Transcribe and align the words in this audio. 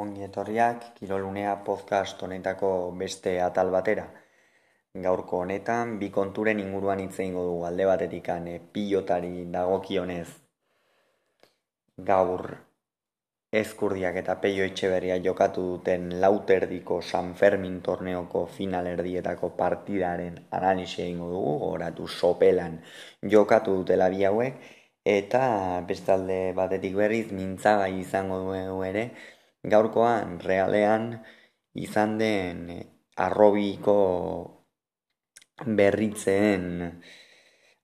Ongi 0.00 0.22
etorriak 0.24 0.84
Kirolunea 0.96 1.50
podcast 1.64 2.22
honetako 2.24 2.68
beste 3.00 3.32
atal 3.46 3.70
batera. 3.72 4.06
Gaurko 5.06 5.40
honetan 5.44 5.98
bi 6.00 6.08
konturen 6.14 6.60
inguruan 6.62 7.00
hitze 7.02 7.20
eingo 7.24 7.42
dugu 7.44 7.66
alde 7.68 7.84
batetik 7.90 8.28
e, 8.28 8.54
pilotari 8.72 9.44
dagokionez 9.56 10.28
gaur 12.10 12.46
ezkurdiak 13.60 14.16
eta 14.22 14.38
peio 14.40 14.64
etxeberria 14.64 15.18
jokatu 15.26 15.66
duten 15.74 16.08
lauterdiko 16.24 17.02
San 17.02 17.34
Fermin 17.34 17.82
torneoko 17.82 18.46
finalerdietako 18.46 19.50
partidaren 19.60 20.40
analisi 20.50 21.02
egingo 21.02 21.28
dugu, 21.34 21.54
oratu 21.68 22.08
sopelan 22.08 22.80
jokatu 23.36 23.76
dutela 23.82 24.08
bi 24.08 24.24
hauek, 24.24 24.56
eta 25.04 25.44
bestalde 25.86 26.40
batetik 26.56 26.96
berriz 26.96 27.30
mintzagai 27.30 27.92
izango 28.00 28.40
dugu 28.40 28.82
ere, 28.88 29.08
gaurkoan 29.62 30.38
realean 30.40 31.12
izan 31.74 32.18
den 32.18 32.70
eh, 32.70 32.86
arrobiko 33.16 33.98
berritzen 35.66 36.64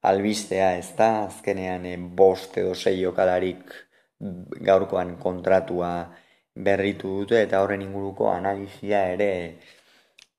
albistea 0.03 0.73
ez 0.79 0.95
da, 0.97 1.11
azkenean 1.27 1.87
e, 1.87 1.97
bost 1.99 2.57
edo 2.59 2.75
sei 2.75 3.01
jokalarik 3.03 3.75
gaurkoan 4.69 5.17
kontratua 5.23 5.93
berritu 6.69 7.11
dute 7.21 7.43
eta 7.43 7.61
horren 7.63 7.83
inguruko 7.83 8.31
analizia 8.33 9.05
ere 9.13 9.31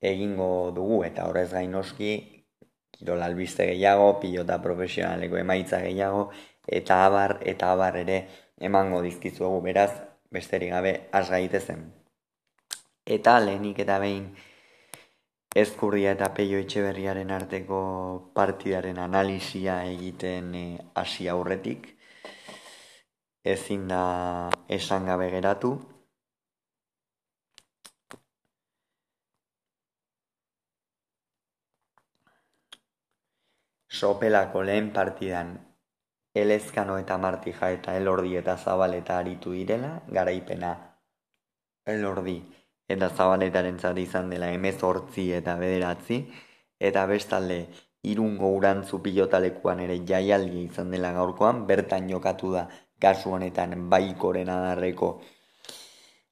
egingo 0.01 0.71
dugu. 0.75 1.03
Eta 1.07 1.27
horrez 1.29 1.49
gain 1.53 1.71
noski 1.71 2.11
kirol 2.91 3.23
albiste 3.23 3.67
gehiago, 3.71 4.19
pilota 4.19 4.59
profesionaleko 4.63 5.39
emaitza 5.39 5.79
gehiago 5.85 6.29
eta 6.67 7.05
abar 7.05 7.37
eta 7.53 7.71
abar 7.71 7.97
ere 8.03 8.19
emango 8.59 9.01
dizkizuegu. 9.01 9.61
Beraz 9.63 9.91
besterik 10.31 10.71
gabe 10.71 10.93
has 11.11 11.29
gaitezen. 11.29 11.83
Eta 13.05 13.39
lehenik 13.39 13.79
eta 13.85 13.97
behin 13.99 14.29
ezkurria 15.55 16.11
eta 16.15 16.29
peio 16.37 16.59
etxeberriaren 16.63 17.31
arteko 17.31 17.79
partidaren 18.35 18.99
analizia 19.05 19.79
egiten 19.93 20.51
eh, 20.55 20.77
hasi 20.95 21.27
aurretik. 21.27 21.95
Ezin 23.43 23.87
da 23.87 24.03
esan 24.67 25.05
gabe 25.09 25.29
geratu. 25.31 25.73
Sopelako 33.99 34.61
lehen 34.63 34.91
partidan 34.93 35.68
Elezkano 36.41 36.97
eta 36.97 37.17
Martija 37.17 37.71
eta 37.75 37.95
Elordi 37.97 38.35
eta 38.37 38.57
Zabaleta 38.57 39.17
aritu 39.19 39.51
direla, 39.51 40.01
garaipena. 40.07 40.71
Elordi 41.85 42.37
eta 42.89 43.09
Zabaletaren 43.09 43.79
zati 43.79 44.03
izan 44.07 44.29
dela 44.33 44.49
emezortzi 44.51 45.29
eta 45.37 45.55
bederatzi, 45.61 46.19
eta 46.79 47.05
bestalde 47.05 47.59
irungo 48.03 48.49
urantzu 48.57 49.01
pilotalekuan 49.05 49.81
ere 49.85 49.99
jaialdi 50.11 50.63
izan 50.65 50.91
dela 50.91 51.11
gaurkoan, 51.13 51.65
bertan 51.67 52.09
jokatu 52.09 52.53
da 52.53 52.67
kasu 52.99 53.35
honetan 53.37 53.89
baikoren 53.89 54.49
adarreko 54.49 55.19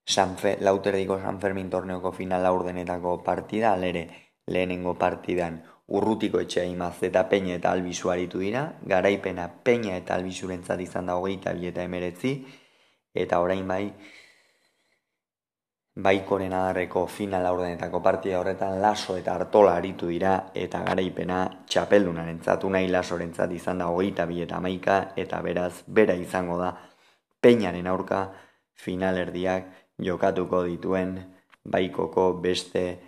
Sanfe, 0.07 0.55
lauterdiko 0.61 1.19
San 1.19 1.41
Fermin 1.41 1.69
torneoko 1.69 2.13
final 2.15 2.45
aurdenetako 2.45 3.17
partida, 3.23 3.73
alere 3.73 4.07
lehenengo 4.47 4.93
partidan 4.95 5.59
urrutiko 5.87 6.39
etxea 6.43 6.65
imaz 6.67 6.97
eta 7.03 7.23
peina 7.29 7.55
eta 7.55 7.71
albizu 7.71 8.11
aritu 8.11 8.39
dira, 8.43 8.67
garaipena 8.83 9.47
peina 9.63 9.95
eta 9.95 10.15
albizuren 10.15 10.63
izan 10.79 11.05
da 11.05 11.15
hogeita 11.15 11.53
bi 11.53 11.67
eta 11.67 11.83
emeretzi, 11.83 12.45
eta 13.13 13.39
orain 13.39 13.67
bai, 13.67 13.93
baikoren 15.97 16.53
adarreko 16.53 17.07
final 17.07 17.45
aurdenetako 17.45 18.01
partida 18.03 18.39
horretan 18.39 18.81
laso 18.81 19.17
eta 19.17 19.33
artola 19.35 19.75
aritu 19.77 20.07
dira, 20.07 20.51
eta 20.53 20.83
garaipena 20.83 21.63
txapeldunaren 21.65 22.41
nahi 22.69 22.87
lasoren 22.87 23.33
izan 23.51 23.77
da 23.77 23.87
hogeita 23.87 24.25
bi 24.25 24.41
eta 24.41 24.59
maika, 24.59 25.13
eta 25.15 25.41
beraz, 25.41 25.83
bera 25.87 26.13
izango 26.13 26.57
da, 26.57 26.75
peinaren 27.41 27.87
aurka 27.87 28.33
finalerdiak 28.73 29.63
jokatuko 29.97 30.63
dituen 30.63 31.17
baikoko 31.63 32.33
beste 32.33 32.99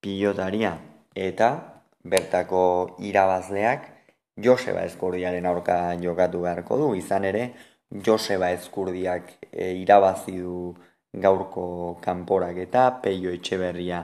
pilotaria. 0.00 0.78
Eta 1.14 1.71
bertako 2.04 2.96
irabazleak 2.98 3.88
Joseba 4.36 4.84
Eskurdiaren 4.88 5.46
aurka 5.46 5.94
jokatu 6.00 6.42
beharko 6.42 6.78
du, 6.78 6.94
izan 6.94 7.24
ere 7.24 7.52
Joseba 7.92 8.50
Eskurdiak 8.56 9.36
e, 9.50 9.72
irabazi 9.82 10.38
du 10.40 10.72
gaurko 11.12 11.98
kanporak 12.00 12.56
eta 12.64 12.88
peio 13.02 13.30
etxeberria 13.30 14.02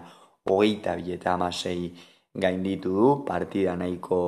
hogeita 0.49 0.97
bi 0.97 1.15
eta 1.17 1.33
amasei 1.35 1.95
gainditu 2.35 2.93
du, 2.93 3.09
partida 3.25 3.75
nahiko 3.77 4.21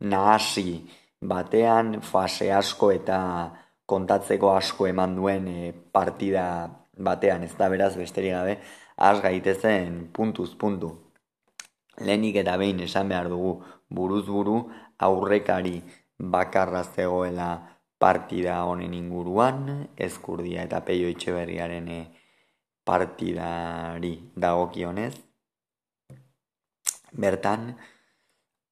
nahasi 0.00 0.80
batean, 1.20 2.00
fase 2.00 2.50
asko 2.52 2.90
eta 2.92 3.20
kontatzeko 3.86 4.50
asko 4.56 4.88
eman 4.88 5.14
duen 5.16 5.48
e, 5.48 5.72
partida 5.92 6.46
batean, 6.96 7.44
ez 7.44 7.54
da 7.58 7.68
beraz 7.68 7.94
besterik 7.96 8.32
gabe, 8.32 8.58
az 8.96 9.20
gaitezen 9.20 10.08
puntuz 10.12 10.54
puntu. 10.56 11.05
Lehenik 12.00 12.36
eta 12.42 12.56
behin 12.60 12.80
esan 12.84 13.08
behar 13.08 13.28
dugu 13.32 13.62
buruz 13.88 14.26
buru 14.26 14.56
aurrekari 14.98 15.80
bakarra 16.18 16.82
zegoela 16.84 17.48
partida 17.98 18.64
honen 18.64 18.92
inguruan, 18.94 19.88
ezkurdia 19.96 20.64
eta 20.68 20.82
peio 20.84 21.08
itxeberriaren 21.08 21.88
eh, 21.88 22.04
partidari 22.84 24.12
dagokionez. 24.36 25.14
Bertan, 27.16 27.70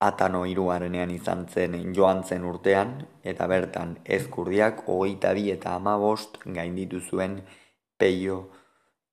atano 0.04 0.44
iruarenean 0.44 1.10
izan 1.14 1.46
zen 1.48 1.94
joan 1.96 2.24
zen 2.28 2.44
urtean, 2.44 2.98
eta 3.24 3.48
bertan 3.48 3.96
ezkurdiak 4.04 4.84
hogeita 4.86 5.32
bi 5.32 5.48
eta 5.56 5.78
amabost 5.80 6.42
gainditu 6.44 7.00
zuen 7.00 7.40
peio 7.96 8.50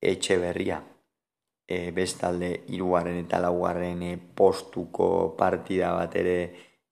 etxeberria 0.01 0.81
e, 1.71 1.91
bestalde 1.95 2.51
iruaren 2.75 3.17
eta 3.23 3.39
laugarren 3.39 4.03
e, 4.03 4.15
postuko 4.17 5.07
partida 5.39 5.93
bat 5.95 6.15
ere 6.19 6.37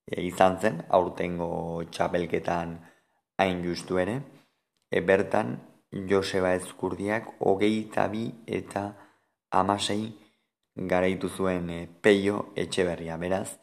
e, 0.07 0.21
izan 0.23 0.59
zen, 0.61 0.83
aurtengo 0.99 1.49
txapelketan 1.91 2.77
hain 3.43 3.63
justu 3.65 3.99
ere. 3.99 4.21
E, 4.91 5.01
bertan, 5.01 5.57
Joseba 6.09 6.53
Ezkurdiak 6.53 7.31
hogei 7.49 7.73
eta 7.81 8.05
bi 8.11 8.27
eta 8.45 8.83
amasei 9.61 10.03
garaitu 10.93 11.29
zuen 11.29 11.69
e, 11.73 11.81
peio 12.01 12.53
etxe 12.55 12.85
berria, 12.87 13.17
beraz. 13.17 13.57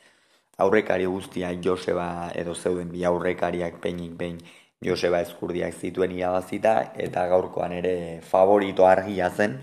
Aurrekari 0.58 1.06
guztia 1.06 1.52
Joseba 1.62 2.30
edo 2.34 2.54
zeuden 2.54 2.92
bi 2.92 3.04
aurrekariak 3.04 3.80
peinik 3.80 4.16
behin 4.20 4.38
Joseba 4.84 5.22
Ezkurdiak 5.24 5.74
zituen 5.80 6.12
irabazita 6.12 6.76
eta 7.06 7.26
gaurkoan 7.32 7.72
ere 7.76 7.96
favorito 8.24 8.86
argia 8.88 9.30
zen, 9.30 9.60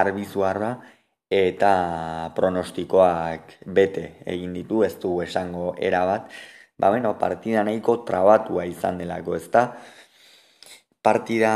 arbizuarra 0.00 0.76
eta 1.30 2.32
pronostikoak 2.36 3.58
bete 3.66 4.22
egin 4.26 4.52
ditu, 4.54 4.82
ez 4.86 4.94
du 5.02 5.20
esango 5.22 5.74
erabat, 5.78 6.30
ba 6.78 6.90
bueno, 6.90 7.16
partida 7.18 7.64
nahiko 7.64 7.98
trabatua 8.04 8.66
izan 8.66 8.98
delako, 8.98 9.36
ez 9.36 9.50
da? 9.50 9.64
Partida 11.02 11.50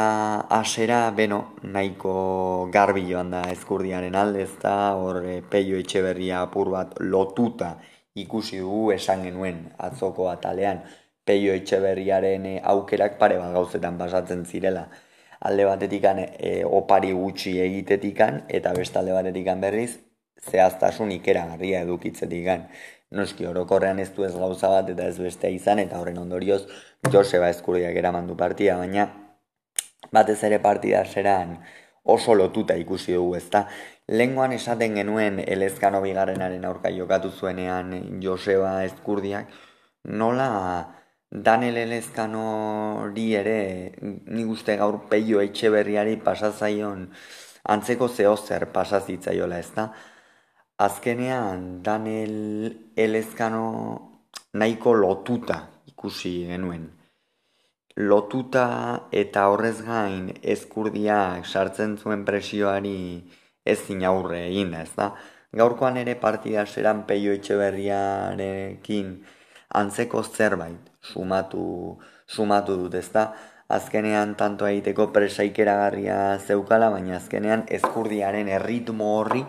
asera, 0.57 1.11
beno, 1.11 1.57
nahiko 1.63 2.69
garbi 2.73 3.03
joan 3.11 3.33
da 3.35 3.43
eskurdiaren 3.51 4.15
alde, 4.15 4.45
ez 4.47 4.57
da, 4.63 4.95
hor 4.95 5.25
eh, 5.27 5.41
peio 5.43 5.79
etxe 5.79 6.03
berria 6.03 6.43
apur 6.43 6.71
bat 6.71 6.95
lotuta 7.01 7.77
ikusi 8.15 8.61
dugu 8.63 8.93
esan 8.95 9.25
genuen 9.27 9.65
atzoko 9.79 10.29
atalean, 10.31 10.85
peio 11.25 11.55
etxe 11.55 11.81
berriaren 11.83 12.47
eh, 12.47 12.61
aukerak 12.75 13.19
pare 13.19 13.39
bat 13.43 13.53
gauzetan 13.55 13.99
pasatzen 13.99 14.45
zirela, 14.47 14.87
alde 15.41 15.65
batetikan 15.65 16.21
e, 16.21 16.63
opari 16.65 17.13
gutxi 17.17 17.57
egitetikan 17.61 18.45
eta 18.49 18.73
beste 18.77 18.99
alde 19.01 19.17
batetikan 19.17 19.61
berriz 19.61 19.99
zehaztasun 20.51 21.13
ikeragarria 21.13 21.83
edukitzetikan. 21.87 22.69
Noski 23.11 23.47
orokorrean 23.47 23.99
ez 23.99 24.11
du 24.15 24.25
ez 24.25 24.35
gauza 24.37 24.69
bat 24.71 24.91
eta 24.93 25.09
ez 25.11 25.19
bestea 25.19 25.51
izan 25.51 25.81
eta 25.83 25.99
horren 25.99 26.19
ondorioz 26.19 26.63
Joseba 27.11 27.49
Eskurdiak 27.51 27.97
eraman 27.97 28.29
du 28.29 28.37
partia, 28.39 28.77
baina 28.79 29.09
batez 30.13 30.39
ere 30.47 30.61
partida 30.63 31.03
zeran 31.05 31.59
oso 32.05 32.35
lotuta 32.35 32.77
ikusi 32.79 33.17
dugu 33.17 33.35
ezta. 33.37 33.67
Lenguan 34.09 34.53
esaten 34.53 34.95
genuen 34.95 35.43
elezkano 35.47 36.01
bigarrenaren 36.03 36.65
aurka 36.65 36.91
jokatu 36.95 37.31
zuenean 37.31 37.93
Joseba 38.23 38.85
Eskurdiak 38.85 39.51
nola 40.05 40.49
Daniel 41.31 41.77
Elezkano 41.77 43.13
ere, 43.15 43.95
ni 44.27 44.43
guzti 44.45 44.75
gaur 44.77 45.09
peio 45.09 45.41
etxe 45.41 45.71
berriari 45.71 46.17
pasazaion 46.17 47.09
antzeko 47.71 48.09
zeo 48.09 48.37
zer 48.37 48.67
pasazitzaiola 48.73 49.59
ez 49.61 49.71
da. 49.77 49.93
Azkenean, 50.79 51.83
Daniel 51.83 52.91
Elezkano 52.97 54.25
nahiko 54.55 54.93
lotuta 54.95 55.69
ikusi 55.87 56.47
genuen. 56.49 56.91
lotuta 57.97 59.09
eta 59.13 59.49
horrez 59.49 59.83
gain 59.83 60.31
eskurdiak 60.43 61.45
sartzen 61.47 61.97
zuen 61.99 62.25
presioari 62.25 63.23
ezin 63.65 64.05
aurre 64.05 64.47
egin 64.49 64.75
ez 64.75 64.91
da? 64.97 65.15
Gaurkoan 65.53 65.97
ere 65.97 66.15
partida 66.15 66.65
zeran 66.67 67.05
peio 67.07 67.33
etxeberriarekin 67.33 69.19
antzeko 69.71 70.23
zerbait 70.23 70.91
sumatu, 71.01 71.99
sumatu 72.27 72.77
dut, 72.77 72.95
ez 72.95 73.09
da? 73.13 73.31
Azkenean 73.71 74.35
tanto 74.35 74.67
egiteko 74.67 75.07
presaikeragarria 75.15 76.39
zeukala, 76.43 76.91
baina 76.91 77.17
azkenean 77.21 77.65
eskurdiaren 77.71 78.51
erritmo 78.51 79.13
horri 79.21 79.45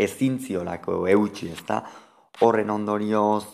ezin 0.00 0.38
ziolako 0.40 1.04
eutxi, 1.12 1.50
ez 1.52 1.64
da? 1.68 1.82
Horren 2.40 2.72
ondorioz 2.72 3.44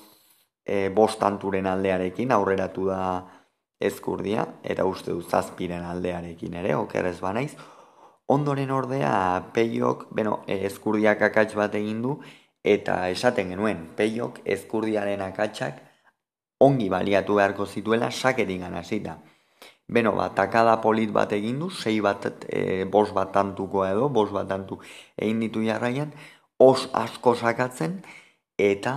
e, 0.65 0.89
bostanturen 0.95 1.67
aldearekin 1.67 2.31
aurreratu 2.31 2.87
da 2.93 3.03
eskurdia, 3.83 4.47
eta 4.63 4.87
uste 4.87 5.11
du 5.11 5.23
zazpiren 5.27 5.83
aldearekin 5.83 6.55
ere, 6.55 6.77
okerrez 6.79 7.19
banaiz, 7.21 7.57
ondoren 8.31 8.71
ordea 8.71 9.15
peiok, 9.55 10.07
bueno, 10.15 10.45
eskurdiak 10.47 11.23
akats 11.27 11.57
bat 11.59 11.75
egin 11.75 11.99
du, 12.03 12.21
eta 12.63 13.09
esaten 13.11 13.51
genuen, 13.51 13.89
peiok 13.99 14.39
eskurdiaren 14.55 15.25
akatsak 15.27 15.83
ongi 16.67 16.88
baliatu 16.93 17.38
beharko 17.41 17.67
zituela 17.67 18.11
saketik 18.11 18.61
ganazita. 18.62 19.19
Beno, 19.93 20.12
bat, 20.17 20.35
takada 20.38 20.76
polit 20.81 21.11
bat 21.12 21.32
egin 21.37 21.59
du, 21.61 21.69
sei 21.70 21.99
bat, 22.00 22.29
e, 22.49 22.85
bos 22.85 23.11
bat 23.12 23.32
tantuko 23.35 23.85
edo, 23.85 24.09
bos 24.09 24.31
bat 24.32 24.49
tantu 24.49 24.79
egin 25.19 25.43
ditu 25.43 25.64
jarraian, 25.67 26.12
os 26.59 26.87
asko 26.94 27.35
sakatzen, 27.35 27.99
eta 28.59 28.94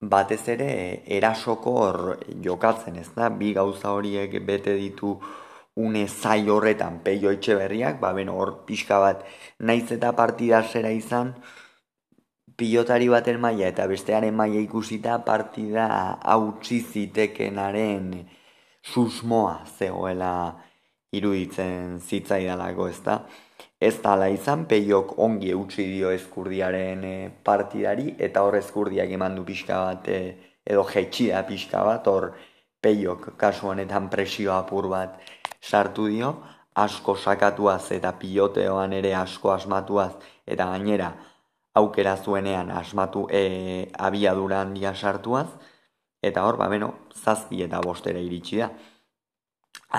batez 0.00 0.42
ere 0.54 0.70
erasoko 1.18 1.74
hor 1.82 2.00
jokatzen, 2.42 2.96
ez 3.02 3.10
da? 3.16 3.28
Bi 3.28 3.52
gauza 3.54 3.92
horiek 3.92 4.38
bete 4.46 4.74
ditu 4.80 5.18
une 5.76 6.06
zai 6.08 6.48
horretan 6.48 7.00
peio 7.04 7.30
etxe 7.36 7.54
berriak, 7.60 8.00
ba, 8.00 8.12
beno, 8.16 8.34
hor 8.40 8.64
pixka 8.66 8.98
bat, 9.04 9.22
naiz 9.60 9.90
eta 9.92 10.14
partida 10.16 10.62
zera 10.64 10.90
izan, 10.90 11.34
pilotari 12.56 13.08
baten 13.12 13.40
maila 13.40 13.68
eta 13.68 13.86
bestearen 13.90 14.34
maila 14.34 14.60
ikusita 14.64 15.18
partida 15.24 15.86
hautsi 16.34 16.80
zitekenaren 16.80 18.08
susmoa 18.82 19.58
zegoela 19.78 20.32
iruditzen 21.12 22.00
zitzaidalako, 22.00 22.88
ez 22.88 23.00
da? 23.04 23.20
Ez 23.80 23.94
da 24.02 24.14
ala 24.16 24.28
izan, 24.32 24.64
peiok 24.70 25.14
ongi 25.26 25.52
eutxi 25.52 25.84
dio 25.90 26.10
eskurdiaren 26.16 27.04
eh, 27.04 27.30
partidari, 27.44 28.14
eta 28.18 28.42
hor 28.46 28.56
eskurdiak 28.56 29.12
eman 29.18 29.36
du 29.36 29.44
pixka 29.44 29.80
bat, 29.84 30.08
eh, 30.08 30.60
edo 30.64 30.84
jetxia 30.88 31.42
pixka 31.48 31.84
bat, 31.84 32.08
hor 32.08 32.30
peiok 32.82 33.34
kasu 33.40 33.72
honetan 33.72 34.08
presio 34.12 34.54
apur 34.56 34.88
bat 34.92 35.20
sartu 35.60 36.08
dio, 36.08 36.32
asko 36.76 37.16
sakatuaz 37.16 37.92
eta 37.96 38.12
piloteoan 38.20 38.92
ere 38.96 39.14
asko 39.16 39.52
asmatuaz, 39.52 40.12
eta 40.46 40.68
gainera 40.72 41.12
aukera 41.76 42.16
zuenean 42.16 42.70
asmatu 42.72 43.26
e, 43.30 43.90
abiadura 44.08 44.62
handia 44.64 44.94
sartuaz, 44.94 45.48
eta 46.22 46.44
hor, 46.46 46.56
ba, 46.60 46.68
beno, 46.72 46.92
zazpi 47.14 47.62
eta 47.66 47.80
bostera 47.84 48.22
iritsi 48.22 48.62
da. 48.62 48.70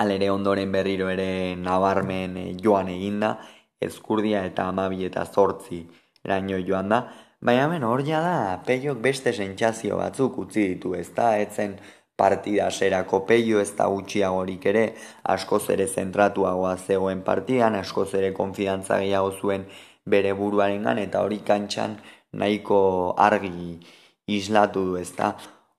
Alere 0.00 0.30
ondoren 0.30 0.72
berriro 0.74 1.08
ere 1.08 1.56
nabarmen 1.56 2.36
eh, 2.36 2.50
joan 2.62 2.90
eginda, 2.92 3.36
ezkurdia 3.80 4.42
eta 4.46 4.66
amabi 4.68 5.06
eta 5.06 5.24
zortzi 5.24 5.84
eraino 6.26 6.58
joan 6.66 6.90
da, 6.92 7.04
baina 7.40 7.68
ben 7.70 7.86
hor 7.86 8.02
da, 8.02 8.60
peiok 8.66 8.98
beste 9.00 9.32
sentsazio 9.32 9.96
batzuk 9.96 10.38
utzi 10.44 10.66
ditu, 10.74 10.94
ez 10.98 11.08
da, 11.14 11.36
etzen 11.38 11.78
partida 12.18 12.70
serako 12.70 13.20
peio 13.26 13.60
ez 13.62 13.70
da 13.78 13.86
gutxiagorik 13.86 14.66
ere, 14.66 14.84
askoz 15.22 15.68
ere 15.70 15.86
zentratuagoa 15.86 16.76
zegoen 16.76 17.22
partidan, 17.22 17.76
askoz 17.78 18.10
ere 18.18 18.32
konfidantza 18.34 18.98
gehiago 18.98 19.30
zuen 19.38 19.68
bere 20.14 20.32
buruarengan 20.38 20.98
eta 20.98 21.22
hori 21.24 21.40
kantxan 21.46 21.96
nahiko 22.32 22.80
argi 23.16 23.78
islatu 24.26 24.84
du, 24.90 24.96
ez 25.00 25.12
da, 25.16 25.32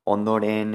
ondoren 0.06 0.74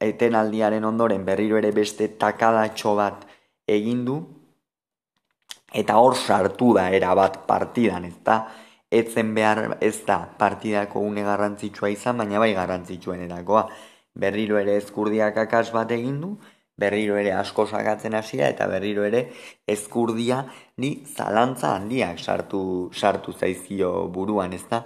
etenaldiaren 0.00 0.84
ondoren 0.84 1.24
berriro 1.24 1.58
ere 1.60 1.72
beste 1.72 2.08
takadatxo 2.20 2.94
bat 2.96 3.26
egin 3.66 4.04
du 4.04 4.16
eta 5.76 5.96
hor 6.00 6.16
sartu 6.16 6.72
da 6.76 6.88
era 6.90 7.14
bat 7.14 7.42
partidan, 7.48 8.04
ez 8.04 8.16
da? 8.24 8.46
Etzen 8.90 9.34
behar 9.34 9.76
ez 9.82 9.98
da 10.06 10.18
partidako 10.38 11.02
une 11.02 11.24
garrantzitsua 11.26 11.90
izan, 11.90 12.22
baina 12.22 12.38
bai 12.38 12.52
garrantzitsuen 12.54 13.24
erakoa. 13.26 13.66
Berriro 14.16 14.60
ere 14.60 14.76
ezkurdiak 14.80 15.36
akas 15.42 15.72
bat 15.74 15.90
egin 15.92 16.20
du, 16.22 16.36
berriro 16.78 17.16
ere 17.16 17.32
asko 17.32 17.66
sagatzen 17.66 18.14
hasia 18.14 18.48
eta 18.52 18.66
berriro 18.68 19.04
ere 19.08 19.22
ezkurdia 19.74 20.42
ni 20.78 20.90
zalantza 21.06 21.74
handiak 21.76 22.18
sartu, 22.18 22.90
sartu 22.92 23.32
zaizio 23.32 24.08
buruan, 24.08 24.52
ez 24.52 24.64
da? 24.70 24.84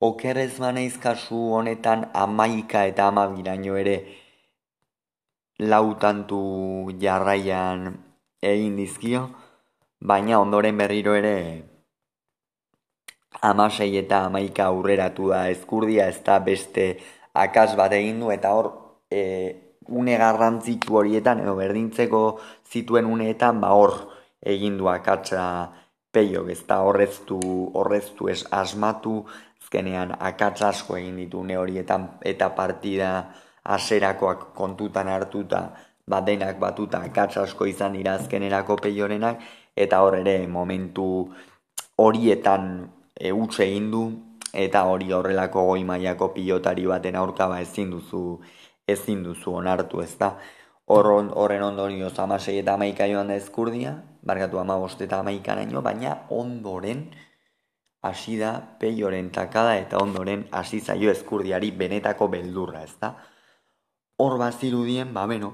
Okerrez 0.00 0.58
banaiz 0.58 0.96
kasu 1.02 1.40
honetan 1.58 2.08
amaika 2.14 2.84
eta 2.86 3.08
amabiraino 3.08 3.76
ere 3.76 3.96
lautantu 5.58 6.40
jarraian 7.00 7.86
egin 8.42 8.76
dizkio, 8.76 9.28
baina 10.00 10.40
ondoren 10.40 10.76
berriro 10.76 11.14
ere 11.14 11.36
amasei 13.42 13.96
eta 13.98 14.24
amaika 14.28 14.66
aurreratu 14.70 15.30
da 15.32 15.48
ezkurdia 15.50 16.08
ez 16.08 16.20
da 16.26 16.38
beste 16.38 16.86
akas 17.34 17.74
bat 17.76 17.92
egin 17.92 18.20
du 18.20 18.30
eta 18.30 18.52
hor 18.54 18.70
e, 19.10 19.20
une 19.88 20.16
garrantzitu 20.18 20.96
horietan 20.96 21.40
edo 21.40 21.54
berdintzeko 21.56 22.40
zituen 22.70 23.06
uneetan 23.06 23.60
ba 23.60 23.72
hor 23.76 23.94
egin 24.44 24.76
du 24.78 24.88
akatsa 24.88 25.72
peiok 26.14 26.50
ez 26.50 26.62
horreztu, 26.68 27.40
horreztu 27.74 28.28
ez 28.28 28.44
asmatu. 28.50 29.24
Azkenean 29.64 30.12
akats 30.20 30.62
asko 30.62 30.96
egin 30.96 31.16
ditu 31.16 31.40
une 31.40 31.56
horietan 31.56 32.18
eta 32.22 32.50
partida 32.54 33.08
aserakoak 33.64 34.52
kontutan 34.54 35.08
hartuta 35.08 35.62
badenak 36.06 36.60
batuta 36.60 37.00
akats 37.08 37.38
asko 37.38 37.66
izan 37.66 37.96
dira 37.96 38.14
azkenerako 38.14 38.76
peiorenak. 38.76 39.40
Eta 39.74 40.02
hor 40.04 40.20
ere 40.20 40.46
momentu 40.46 41.08
horietan 41.98 42.86
e, 43.18 43.32
utxe 43.32 43.64
egin 43.64 43.90
du. 43.90 44.04
Eta 44.54 44.84
hori 44.86 45.10
horrelako 45.12 45.64
goi 45.66 45.82
mailako 45.84 46.28
pilotari 46.36 46.84
baten 46.86 47.16
aurka 47.18 47.48
ba 47.48 47.60
ezin 47.60 47.90
duzu 47.90 48.38
ezin 48.88 49.22
duzu 49.24 49.52
onartu 49.52 50.00
ez 50.00 50.14
da 50.18 50.36
horren 50.86 51.62
on, 51.62 51.62
ondorioz 51.68 52.18
amasei 52.18 52.58
eta 52.58 52.74
amaika 52.74 53.06
joan 53.06 53.28
da 53.28 53.34
ezkurdia 53.34 53.94
barkatu 54.22 54.58
amabost 54.58 55.00
eta 55.00 55.20
amaika 55.20 55.54
naino 55.54 55.82
baina 55.82 56.16
ondoren 56.30 57.06
hasi 58.02 58.38
da 58.38 58.60
peioren 58.80 59.30
takada 59.30 59.76
eta 59.76 59.98
ondoren 59.98 60.48
hasi 60.50 60.80
zaio 60.80 61.10
ezkurdiari 61.10 61.70
benetako 61.70 62.28
beldurra 62.28 62.82
ez 62.82 62.96
da 63.00 63.14
hor 64.16 64.38
bazirudien, 64.38 65.12
ba, 65.14 65.26
beno, 65.26 65.52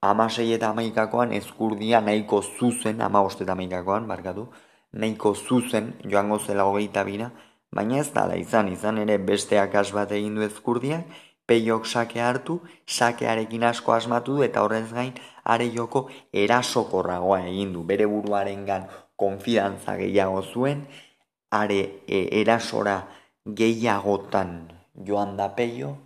amasei 0.00 0.52
eta 0.54 0.70
amaikakoan 0.70 1.32
ezkurdia 1.36 2.00
nahiko 2.00 2.42
zuzen, 2.42 3.00
ama 3.02 3.26
eta 3.28 3.52
amaikakoan, 3.52 4.06
barkatu, 4.08 4.48
nahiko 4.92 5.34
zuzen 5.34 5.94
joango 6.04 6.38
zela 6.38 6.64
hogeita 6.64 7.04
bina, 7.04 7.30
baina 7.72 7.98
ez 7.98 8.12
dala 8.12 8.36
izan, 8.36 8.68
izan 8.72 8.98
ere 8.98 9.18
beste 9.18 9.58
akas 9.58 9.92
bat 9.92 10.12
egin 10.12 10.34
du 10.34 10.42
ezkurdia, 10.42 11.04
peiok 11.50 11.86
sake 11.86 12.22
hartu, 12.22 12.60
sakearekin 12.86 13.66
asko 13.66 13.94
asmatu 13.96 14.38
du, 14.38 14.44
eta 14.46 14.62
horrez 14.62 14.88
gain, 14.94 15.14
are 15.44 15.66
joko 15.74 16.06
erasokorragoa 16.44 17.40
egin 17.50 17.72
du, 17.74 17.82
bere 17.86 18.06
buruaren 18.06 18.62
gan 18.68 18.86
konfidantza 19.18 19.96
gehiago 19.98 20.44
zuen, 20.46 20.84
are 21.50 21.80
e, 22.06 22.22
erasora 22.40 23.00
gehiagotan 23.58 24.54
joan 25.06 25.34
da 25.40 25.50
peio, 25.56 25.96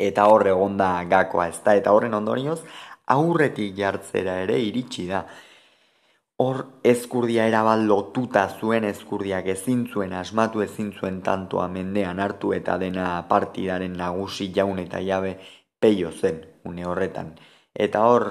eta 0.00 0.26
hor 0.32 0.48
egon 0.48 0.78
da 0.80 0.90
gakoa, 1.06 1.46
ez 1.52 1.60
da, 1.62 1.76
eta 1.78 1.94
horren 1.94 2.16
ondorioz, 2.18 2.58
aurretik 3.14 3.76
jartzera 3.78 4.40
ere 4.46 4.58
iritsi 4.62 5.06
da. 5.10 5.24
Hor 6.40 6.60
ezkurdia 6.88 7.44
erabal 7.50 7.82
lotuta 7.88 8.46
zuen 8.48 8.86
ezkurdiak 8.88 9.48
ezin 9.52 9.82
zuen, 9.92 10.14
asmatu 10.16 10.62
ezin 10.64 10.86
zuen 10.96 11.18
tantoa 11.26 11.66
mendean 11.68 12.22
hartu 12.24 12.54
eta 12.56 12.78
dena 12.80 13.08
partidaren 13.28 13.98
nagusi 14.00 14.46
jaun 14.56 14.80
eta 14.80 15.02
jabe 15.08 15.34
peio 15.84 16.12
zen, 16.12 16.40
une 16.64 16.86
horretan. 16.88 17.34
Eta 17.74 18.06
hor, 18.08 18.26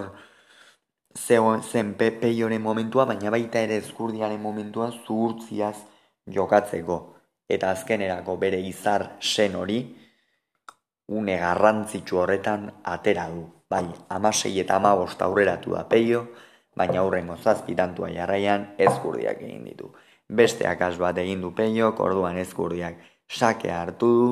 zen 1.28 1.94
pe, 2.02 2.10
peioren 2.24 2.66
momentua, 2.66 3.06
baina 3.06 3.30
baita 3.30 3.62
ere 3.68 3.78
ezkurdiaren 3.84 4.42
momentua 4.42 4.90
zuhurtziaz 5.06 5.78
jokatzeko. 6.40 7.00
Eta 7.48 7.72
azkenerako 7.78 8.38
bere 8.42 8.66
izar 8.74 9.12
sen 9.22 9.56
hori, 9.56 9.80
une 11.10 11.38
garrantzitsu 11.38 12.24
horretan 12.24 12.72
atera 12.84 13.30
du. 13.30 13.48
Bai, 13.70 13.86
amasei 14.10 14.60
eta 14.66 14.82
amabost 14.82 15.22
aurreratu 15.22 15.78
da 15.78 15.86
peio, 15.90 16.26
baina 16.80 17.02
aurrengo 17.04 17.36
zazpitantua 17.38 18.10
jarraian 18.16 18.70
ezkurdiak 18.88 19.44
egin 19.44 19.66
ditu. 19.68 19.92
Beste 20.30 20.68
akas 20.70 20.96
bat 21.02 21.18
egin 21.18 21.42
du 21.44 21.52
peio, 21.58 21.92
orduan 22.06 22.38
ezkurdiak 22.38 23.00
sakea 23.28 23.82
hartu 23.82 24.10
du, 24.20 24.30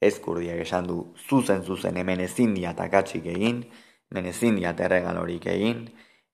ezkurdiak 0.00 0.64
esan 0.64 0.86
du 0.88 1.00
zuzen 1.28 1.62
zuzen 1.62 1.96
hemen 2.00 2.20
ezin 2.24 2.54
diat 2.56 2.80
akatsik 2.80 3.26
egin, 3.26 3.64
den 4.10 4.26
ezin 4.26 4.58
erregalorik 4.64 5.46
egin, 5.46 5.88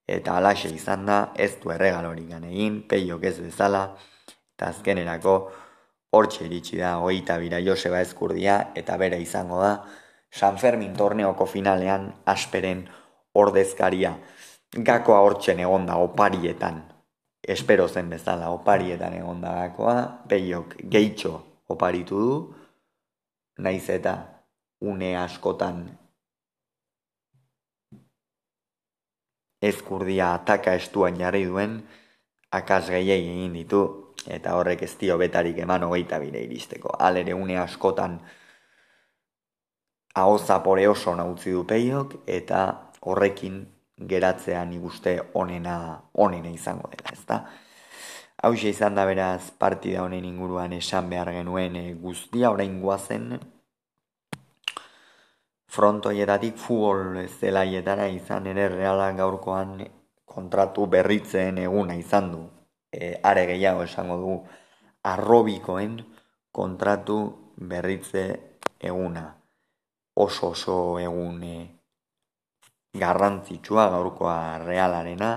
eta 0.06 0.36
alaxe 0.38 0.70
izan 0.70 1.06
da, 1.06 1.32
ez 1.36 1.56
du 1.62 1.70
erregalorik 1.74 2.30
egin, 2.30 2.82
peiok 2.88 3.24
ez 3.24 3.38
bezala, 3.40 3.96
eta 4.56 4.70
azkenerako, 4.70 5.36
hortxe 6.16 6.46
iritsi 6.46 6.78
da, 6.78 6.96
hogeita 7.02 7.38
bira 7.38 7.58
Joseba 7.60 8.00
Ezkurdia, 8.00 8.72
eta 8.74 8.96
bere 8.96 9.18
izango 9.20 9.60
da, 9.60 9.84
San 10.30 10.58
Fermin 10.58 10.94
torneoko 10.94 11.46
finalean 11.46 12.12
asperen 12.26 12.86
ordezkaria. 13.34 14.16
Gakoa 14.76 15.20
hortzen 15.20 15.60
egon 15.60 15.86
da 15.86 15.96
oparietan. 15.96 16.82
Espero 17.46 17.88
zen 17.88 18.10
bezala 18.10 18.50
oparietan 18.50 19.14
egon 19.14 19.40
da 19.40 19.54
gakoa. 19.60 19.96
Peiok 20.28 20.74
gehitxo 20.90 21.32
oparitu 21.68 22.20
du. 22.20 22.40
Naiz 23.58 23.88
eta 23.90 24.16
une 24.80 25.16
askotan 25.16 25.86
ezkurdia 29.62 30.34
ataka 30.34 30.74
estuan 30.76 31.16
jarri 31.16 31.46
duen 31.46 31.78
akas 32.52 32.90
gehiei 32.90 33.22
egin 33.22 33.54
ditu 33.56 33.80
eta 34.26 34.56
horrek 34.58 34.82
ez 34.82 34.92
dio 35.00 35.16
betarik 35.18 35.58
eman 35.58 35.86
hogeita 35.86 36.18
bire 36.20 36.42
iristeko. 36.44 36.92
Alere 36.98 37.34
une 37.34 37.56
askotan 37.58 38.18
hau 40.16 40.38
zapore 40.38 40.88
oso 40.88 41.14
nautzi 41.14 41.52
du 41.52 41.64
peiok, 41.64 42.22
eta 42.26 42.90
horrekin 43.00 43.64
geratzean 43.96 44.72
iguste 44.72 45.20
onena, 45.34 46.02
onena 46.12 46.50
izango 46.50 46.90
dela, 46.92 47.12
ezta? 47.12 47.44
Hau 48.42 48.52
izan 48.52 48.94
da 48.94 49.06
beraz 49.08 49.50
partida 49.58 50.02
honen 50.04 50.24
inguruan 50.24 50.72
esan 50.76 51.08
behar 51.10 51.32
genuen 51.32 51.76
e, 51.76 51.94
guztia 51.94 52.50
orain 52.52 52.80
guazen 52.82 53.38
frontoietatik 55.72 56.56
futbol 56.60 57.22
zelaietara 57.40 58.08
izan 58.12 58.46
ere 58.46 58.68
realak 58.68 59.16
gaurkoan 59.16 59.80
kontratu 60.24 60.86
berritzen 60.86 61.58
eguna 61.58 61.96
izan 61.96 62.30
du. 62.32 62.42
E, 62.92 63.16
are 63.22 63.46
gehiago 63.46 63.82
esango 63.88 64.16
du 64.20 64.36
arrobikoen 65.02 65.98
kontratu 66.52 67.18
berritze 67.56 68.26
eguna 68.80 69.24
oso 70.14 70.50
oso 70.50 70.98
egun 71.00 71.42
e, 71.44 71.56
garrantzitsua 72.98 73.88
gaurkoa 73.90 74.58
realarena, 74.64 75.30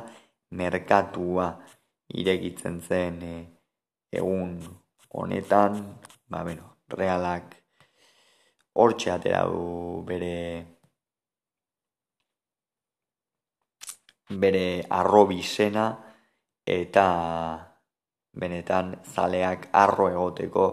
merkatua 0.51 1.51
iregitzen 2.09 2.81
zen 2.81 3.21
e, 3.23 3.35
egun 4.11 4.57
honetan, 5.13 5.79
ba, 6.29 6.43
bueno, 6.43 6.75
realak 6.89 7.55
hortxe 8.73 9.11
atera 9.11 9.43
du 9.45 10.03
bere 10.07 10.35
bere 14.29 14.85
arrobi 14.89 15.41
zena 15.43 15.87
eta 16.65 17.05
benetan 18.41 18.95
zaleak 19.13 19.69
arro 19.73 20.09
egoteko 20.09 20.65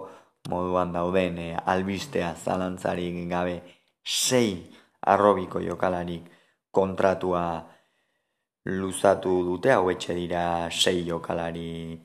moduan 0.50 0.93
dauden 0.93 1.38
e, 1.38 1.49
albistea 1.57 2.35
zalantzarik 2.37 3.16
gabe 3.31 3.57
sei 4.05 4.50
arrobiko 5.00 5.61
jokalarik 5.61 6.36
kontratua 6.76 7.47
luzatu 8.66 9.33
dute, 9.47 9.73
hau 9.73 9.88
etxe 9.92 10.14
dira 10.18 10.45
sei 10.71 11.04
jokalari 11.06 11.97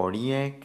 horiek, 0.00 0.64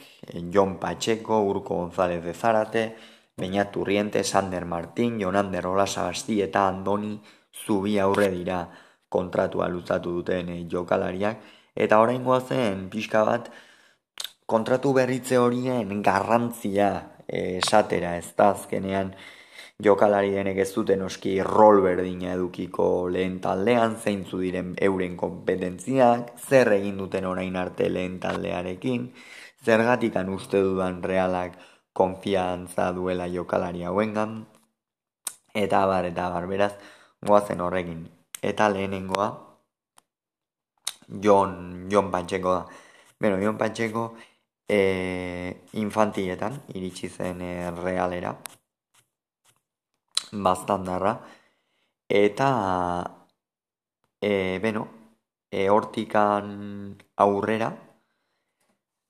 Jon 0.53 0.77
Pacheco, 0.79 1.39
Urko 1.41 1.75
González 1.83 2.23
de 2.23 2.33
Zarate, 2.33 2.95
Beñat 3.37 3.71
Turriente, 3.71 4.23
Sander 4.23 4.65
Martín, 4.65 5.19
Jonander 5.19 5.67
Ola 5.67 5.85
Sabasti 5.85 6.41
eta 6.41 6.67
Andoni 6.67 7.19
Zubi 7.51 7.97
aurre 7.99 8.29
dira 8.31 8.69
kontratua 9.09 9.67
luzatu 9.67 10.11
duten 10.19 10.69
jokalariak. 10.69 11.41
Eta 11.75 11.99
orain 11.99 12.23
zen 12.47 12.89
pixka 12.89 13.23
bat 13.25 13.49
kontratu 14.45 14.93
berritze 14.93 15.37
horien 15.37 16.01
garrantzia 16.01 16.89
esatera 17.27 18.15
ez 18.17 18.33
da 18.37 18.51
azkenean 18.51 19.13
jokalari 19.83 20.31
denek 20.35 20.57
ez 20.63 20.71
duten 20.73 21.01
oski 21.05 21.37
rol 21.43 21.81
berdina 21.83 22.33
edukiko 22.33 23.07
lehen 23.11 23.39
taldean, 23.43 23.95
zeintzu 23.95 24.39
diren 24.41 24.73
euren 24.81 25.15
kompetentziak, 25.17 26.35
zer 26.49 26.73
egin 26.77 26.97
duten 26.97 27.25
orain 27.25 27.55
arte 27.55 27.89
lehen 27.89 28.19
taldearekin, 28.19 29.07
zergatikan 29.65 30.29
uste 30.29 30.61
dudan 30.61 31.01
realak 31.03 31.57
konfiantza 31.93 32.91
duela 32.91 33.27
jokalari 33.31 33.83
hauengan, 33.83 34.45
eta 35.53 35.85
bar, 35.87 36.05
eta 36.05 36.29
bar, 36.29 36.47
beraz, 36.47 36.73
goazen 37.25 37.61
horrekin. 37.61 38.05
Eta 38.43 38.69
lehenengoa, 38.69 39.29
Jon, 41.07 41.87
Jon 41.89 42.11
Pantxeko 42.11 42.53
da. 42.53 42.65
Beno, 43.21 43.37
Jon 43.41 43.57
Pantxeko 43.57 44.05
e, 44.67 44.79
infantietan 45.81 46.59
iritsi 46.73 47.09
zen 47.09 47.41
e, 47.41 47.53
realera, 47.77 48.35
bastandarra 50.31 51.13
eta 52.09 52.49
e, 54.21 54.59
beno 54.63 54.87
e, 55.51 55.69
hortikan 55.69 56.97
aurrera 57.15 57.69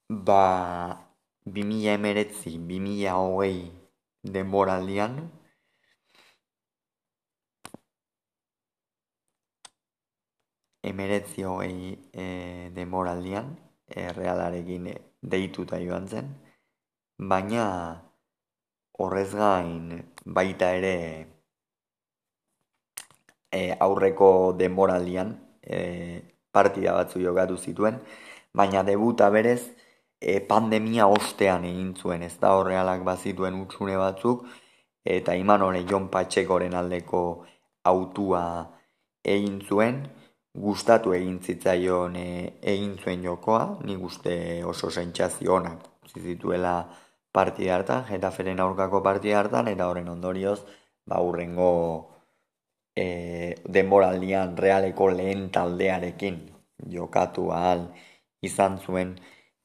ba 0.10 0.44
2000 1.46 1.94
emeretzi 1.98 2.58
2000 2.58 3.14
hogei 3.20 3.60
denboraldian 4.24 5.14
emeretzi 10.92 11.44
hogei 11.44 11.98
e, 12.14 12.26
denboraldian 12.76 13.48
e, 13.88 14.12
realarekin 14.14 14.90
deituta 15.22 15.80
joan 15.82 16.08
zen. 16.08 16.28
Baina 17.32 17.66
horrez 18.98 19.32
gain 19.36 20.04
baita 20.26 20.72
ere 20.76 20.96
e, 23.52 23.76
aurreko 23.80 24.30
denboraldian 24.58 25.34
e, 25.62 26.22
partida 26.52 26.94
batzu 26.96 27.22
jokatu 27.24 27.58
zituen, 27.58 28.00
baina 28.54 28.84
debuta 28.88 29.30
berez 29.30 29.62
e, 30.20 30.40
pandemia 30.52 31.08
ostean 31.08 31.66
egin 31.68 31.94
zuen, 31.96 32.24
ez 32.24 32.36
da 32.42 32.56
horrealak 32.58 33.04
bazituen 33.08 33.60
utxune 33.62 33.98
batzuk, 34.00 34.46
eta 35.06 35.36
iman 35.38 35.62
hori 35.62 35.84
Jon 35.90 36.10
Patxekoren 36.10 36.74
aldeko 36.74 37.22
autua 37.86 38.44
egin 39.36 39.60
zuen, 39.62 40.06
gustatu 40.56 41.14
egin 41.14 41.42
zitzaion 41.44 42.16
e, 42.16 42.28
egin 42.74 42.96
zuen 43.04 43.24
jokoa, 43.28 43.66
nik 43.84 44.04
uste 44.10 44.36
oso 44.66 44.90
sentsazionak 44.90 45.92
zituela 46.16 46.78
partida 47.36 47.76
hartan, 47.76 48.06
Getaferen 48.10 48.62
aurkako 48.64 49.02
partida 49.04 49.40
hartan, 49.42 49.68
eta 49.72 49.90
horren 49.92 50.10
ondorioz, 50.10 50.60
ba, 51.10 51.22
urrengo 51.22 51.72
e, 52.96 53.06
denboraldian 53.78 54.56
realeko 54.66 55.10
lehen 55.12 55.50
taldearekin 55.56 56.40
jokatu 56.92 57.50
ahal 57.52 57.90
izan 58.42 58.80
zuen 58.80 59.16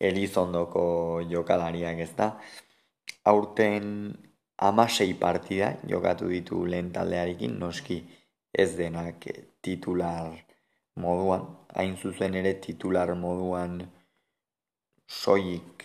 Elizondoko 0.00 0.82
jokalariak 1.30 1.98
ez 2.06 2.12
da. 2.16 2.30
Aurten 3.32 3.86
amasei 4.70 5.12
partida 5.14 5.74
jokatu 5.88 6.30
ditu 6.32 6.64
lehen 6.66 6.90
taldearekin, 6.94 7.58
noski 7.60 8.00
ez 8.52 8.70
denak 8.78 9.26
titular 9.62 10.32
moduan, 10.96 11.46
hain 11.76 11.96
zuzen 11.96 12.34
ere 12.40 12.54
titular 12.64 13.12
moduan 13.14 13.82
soik 15.06 15.84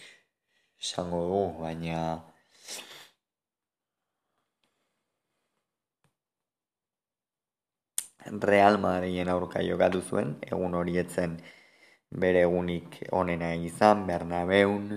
esango 0.85 1.21
du, 1.31 1.41
baina 1.63 1.99
Real 8.41 8.79
Madriden 8.81 9.29
aurka 9.29 9.61
jokatu 9.61 10.01
zuen, 10.01 10.33
egun 10.49 10.73
horietzen 10.79 11.37
bere 12.23 12.41
egunik 12.47 12.97
onena 13.21 13.51
izan, 13.69 14.05
Bernabeun, 14.07 14.87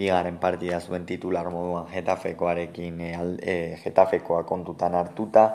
bigarren 0.00 0.38
partida 0.42 0.80
zuen 0.80 1.04
titular 1.06 1.50
moduan 1.52 1.90
Getafekoarekin, 1.92 3.00
e, 3.00 3.10
e, 3.54 3.56
Getafekoa 3.84 4.42
kontutan 4.48 4.96
hartuta, 5.00 5.46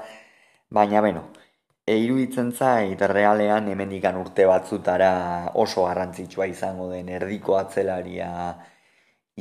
baina 0.80 1.02
beno, 1.06 1.24
e, 1.86 1.98
iruditzen 1.98 2.52
zait 2.54 3.02
realean 3.14 3.70
hemendikan 3.74 4.20
urte 4.22 4.46
batzutara 4.46 5.14
oso 5.66 5.88
garrantzitsua 5.90 6.50
izango 6.54 6.90
den 6.94 7.10
erdiko 7.20 7.58
atzelaria 7.58 8.30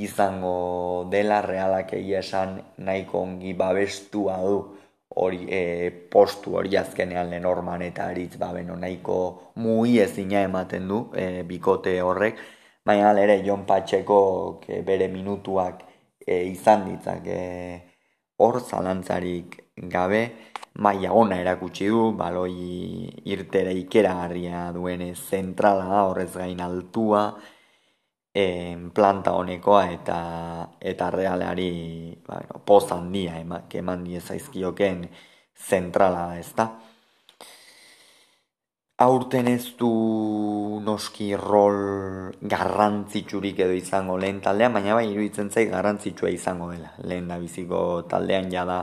izango 0.04 1.08
dela 1.10 1.40
realak 1.42 1.92
egia 1.98 2.20
esan 2.20 2.58
nahiko 2.78 3.22
ongi 3.26 3.54
babestua 3.54 4.36
du. 4.44 4.58
Hori 5.18 5.46
e, 5.50 5.90
postu 6.12 6.52
hori 6.60 6.76
azkenean 6.78 7.30
lenorman 7.32 7.82
eta 7.82 8.06
aritz 8.12 8.36
babeno 8.38 8.76
nahiko 8.76 9.16
mui 9.56 9.96
ezina 9.98 10.42
ematen 10.46 10.86
du 10.88 11.00
e, 11.16 11.42
bikote 11.48 11.96
horrek. 12.02 12.38
Baina 12.86 13.10
ere 13.20 13.40
Jon 13.44 13.64
Patxeko 13.66 14.18
bere 14.86 15.08
minutuak 15.08 15.82
e, 16.26 16.44
izan 16.52 16.84
ditzak 16.88 17.26
e, 17.26 17.40
hor 18.38 18.60
zalantzarik 18.60 19.58
gabe. 19.76 20.22
Maila 20.78 21.10
ona 21.12 21.40
erakutsi 21.42 21.88
du, 21.90 22.12
baloi 22.14 23.10
irtere 23.26 23.72
ikeragarria 23.80 24.68
duen 24.76 25.02
zentrala 25.14 26.04
horrez 26.06 26.30
gain 26.36 26.60
altua, 26.62 27.24
en 28.38 28.90
planta 28.94 29.32
honekoa 29.34 29.86
eta 29.90 30.18
eta 30.80 31.10
realeari 31.10 31.70
bueno, 32.26 32.60
poz 32.64 32.92
handia 32.94 33.40
eman 33.40 34.04
die 34.04 34.20
zaizkioken 34.20 35.08
zentrala 35.58 36.36
da. 36.56 36.68
Aurten 38.98 39.46
ez 39.46 39.74
du 39.78 39.90
noski 40.82 41.34
rol 41.38 42.32
garrantzitsurik 42.40 43.60
edo 43.62 43.74
izango 43.74 44.16
lehen 44.18 44.40
taldean, 44.42 44.72
baina 44.74 44.94
bai 44.94 45.06
iruditzen 45.10 45.50
zait 45.50 45.70
garrantzitsua 45.70 46.30
izango 46.34 46.70
dela. 46.72 46.90
Lehen 47.04 47.28
da 47.28 47.38
biziko 47.38 48.02
taldean 48.10 48.50
jada 48.50 48.80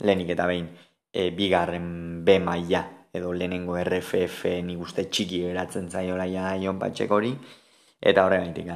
lehenik 0.00 0.30
eta 0.36 0.46
behin 0.46 0.68
e, 1.12 1.30
bigarren 1.34 2.24
B 2.24 2.38
maila 2.38 2.84
edo 3.12 3.32
lehenengo 3.32 3.74
RFF 3.78 4.46
nik 4.66 4.82
uste 4.86 5.08
txiki 5.10 5.42
geratzen 5.48 5.90
zaiola 5.90 6.26
ja 6.30 6.54
Ion 6.54 6.78
Patxek 6.78 7.10
hori 7.10 7.34
eta 8.00 8.24
horregaitik. 8.24 8.70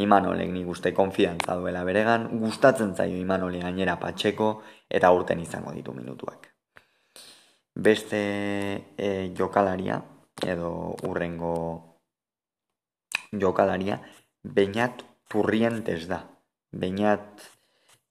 Imanolek 0.00 0.50
nik 0.54 0.68
uste 0.70 0.92
konfidantza 0.94 1.56
duela 1.58 1.82
beregan, 1.84 2.28
gustatzen 2.40 2.94
zaio 2.94 3.18
Imanole 3.18 3.60
gainera 3.60 3.98
Patxeko 3.98 4.62
eta 4.88 5.10
urten 5.12 5.40
izango 5.42 5.72
ditu 5.74 5.92
minutuak. 5.92 6.46
Beste 7.74 8.20
e, 8.96 9.32
jokalaria, 9.36 10.00
edo 10.46 10.94
urrengo 11.08 11.54
jokalaria, 13.32 14.00
bainat 14.42 15.02
turrientes 15.28 16.06
da. 16.08 16.22
Bainat 16.70 17.42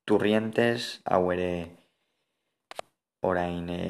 turrientes, 0.05 0.99
hau 1.05 1.31
ere 1.31 1.51
orain 3.23 3.69
e, 3.71 3.81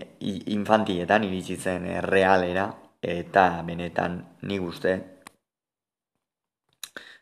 infantietan 0.53 1.25
iritsi 1.25 1.57
zen 1.57 1.86
e, 1.89 2.01
realera 2.01 2.69
eta 3.01 3.63
benetan 3.65 4.21
ni 4.41 4.59
uste 4.59 5.18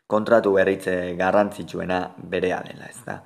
kontratu 0.08 0.54
berritze 0.56 1.14
garrantzitsuena 1.16 1.98
berea 2.16 2.62
dela, 2.64 2.88
ez 2.88 3.04
da. 3.04 3.18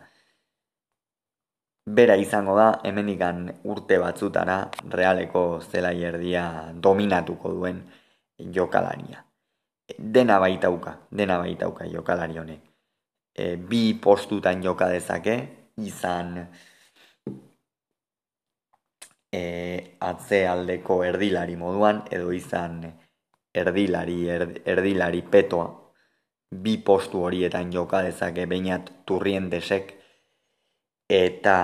Bera 1.86 2.16
izango 2.18 2.54
da, 2.58 2.68
hemenikan 2.86 3.46
urte 3.70 3.98
batzutara 4.02 4.56
realeko 4.90 5.60
zelai 5.62 5.96
erdia 6.10 6.44
dominatuko 6.74 7.50
duen 7.54 7.80
jokalaria. 8.54 9.22
Dena 9.98 10.38
baitauka, 10.42 10.96
dena 11.10 11.38
baitauka 11.42 11.86
jokalari 11.90 12.38
honek. 12.38 12.60
E, 13.34 13.56
bi 13.56 13.94
postutan 13.94 14.62
joka 14.62 14.88
dezake, 14.92 15.36
izan 15.82 16.38
e, 19.32 19.42
atze 19.98 20.42
aldeko 20.48 21.02
erdilari 21.04 21.56
moduan, 21.56 22.02
edo 22.10 22.30
izan 22.32 22.82
erdilari, 23.54 24.18
erdilari 24.30 25.22
petoa, 25.22 25.81
bi 26.52 26.76
postu 26.78 27.24
horietan 27.24 27.72
joka 27.72 28.02
dezake, 28.04 28.46
bainat 28.46 28.92
turrientesek, 29.06 29.94
eta 31.08 31.56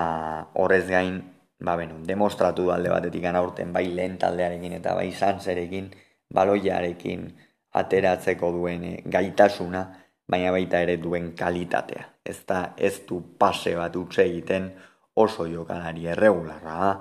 horrez 0.54 0.86
gain, 0.88 1.20
ba 1.64 1.76
beno, 1.76 2.00
demostratu 2.06 2.70
alde 2.70 2.90
batetik 2.90 3.24
aurten 3.24 3.72
bai 3.72 3.88
lehen 3.94 4.18
taldearekin 4.18 4.72
eta 4.78 4.94
bai 4.94 5.12
sanserekin, 5.12 5.90
baloiarekin 6.34 7.28
ateratzeko 7.74 8.52
duen 8.52 8.84
eh, 8.84 8.96
gaitasuna, 9.04 9.84
baina 10.28 10.52
baita 10.52 10.80
ere 10.84 10.96
duen 11.00 11.32
kalitatea. 11.36 12.04
Ez 12.24 12.44
da 12.46 12.74
ez 12.76 13.00
du 13.08 13.20
pase 13.38 13.74
bat 13.76 13.96
utxe 13.96 14.24
egiten 14.24 14.70
oso 15.16 15.46
jokalari 15.48 16.06
erregularra, 16.06 16.92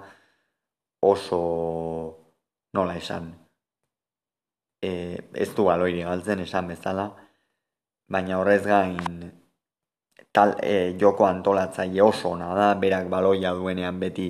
oso 1.04 1.42
nola 2.74 2.96
esan, 2.98 3.30
e, 4.82 4.92
ez 5.34 5.50
du 5.56 5.68
baloiri 5.68 6.04
galtzen 6.08 6.42
esan 6.46 6.72
bezala, 6.72 7.10
baina 8.10 8.40
horrez 8.40 8.64
gain 8.66 8.98
tal, 10.32 10.56
e, 10.62 10.96
joko 11.00 11.26
antolatzaile 11.26 12.02
oso 12.02 12.30
ona 12.36 12.54
da, 12.56 12.68
berak 12.76 13.10
baloia 13.10 13.54
duenean 13.54 14.00
beti 14.00 14.30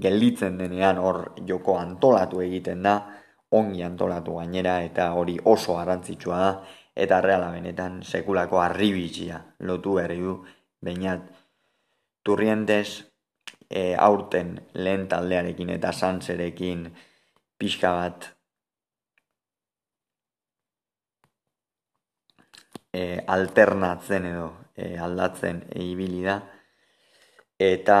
gelditzen 0.00 0.58
denean 0.58 0.98
hor 0.98 1.32
joko 1.46 1.78
antolatu 1.78 2.40
egiten 2.44 2.82
da, 2.82 2.94
ongi 3.50 3.82
antolatu 3.82 4.36
gainera 4.38 4.78
eta 4.84 5.10
hori 5.18 5.38
oso 5.44 5.76
garrantzitsua 5.80 6.38
da, 6.38 6.52
eta 6.94 7.20
reala 7.24 7.50
benetan 7.54 8.00
sekulako 8.02 8.60
arribitxia 8.60 9.42
lotu 9.60 9.98
berri 9.98 10.20
du, 10.22 10.38
bainat 10.84 11.28
turrientes 12.24 13.04
e, 13.70 13.94
aurten 13.94 14.56
lehen 14.74 15.06
taldearekin 15.08 15.70
eta 15.76 15.92
santzerekin 15.92 16.88
pixka 17.58 17.92
bat 17.92 18.28
e, 22.92 23.24
alternatzen 23.26 24.26
edo 24.26 24.52
e, 24.76 24.96
aldatzen 24.98 25.64
ibili 25.74 26.22
da. 26.24 26.38
Eta 27.58 27.98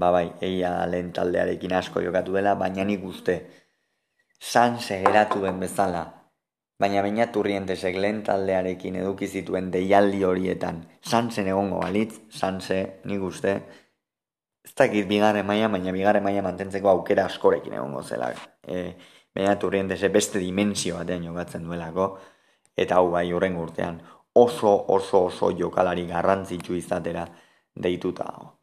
ba 0.00 0.10
bai 0.14 0.26
eia 0.40 0.86
lehen 0.88 1.12
taldearekin 1.12 1.74
asko 1.76 2.00
jokatu 2.00 2.32
dela 2.38 2.54
baina 2.56 2.84
nik 2.88 3.04
uste 3.04 3.36
san 4.40 4.78
segeratu 4.80 5.42
den 5.44 5.60
bezala. 5.60 6.06
Baina 6.80 7.02
baina 7.04 7.28
turrientesek 7.32 7.98
lehen 8.00 8.22
taldearekin 8.26 8.96
eduki 9.02 9.28
zituen 9.28 9.70
deialdi 9.70 10.24
horietan 10.24 10.82
sansen 11.00 11.52
egongo 11.52 11.82
balitz 11.84 12.22
sanse 12.30 12.78
nik 13.04 13.22
uste 13.22 13.56
ez 14.62 14.72
dakit 14.78 15.06
bigarren 15.10 15.46
maia 15.46 15.68
baina 15.68 15.92
bigarren 15.92 16.24
maia 16.24 16.42
mantentzeko 16.42 16.88
aukera 16.88 17.26
askorekin 17.26 17.74
egongo 17.74 18.02
zela. 18.02 18.32
E, 18.66 18.94
baina 19.34 19.58
turrientese 19.58 20.08
beste 20.08 20.40
dimensio 20.40 20.96
batean 20.96 21.28
jokatzen 21.28 21.68
duelako 21.68 22.16
eta 22.76 22.96
hau 22.96 23.10
bai 23.10 23.32
urren 23.32 23.56
urtean 23.56 24.00
oso 24.32 24.72
oso 24.88 25.24
oso 25.26 25.50
jokalari 25.52 26.06
garrantzitsu 26.06 26.74
izatera 26.74 27.26
deituta 27.74 28.24
dago. 28.24 28.58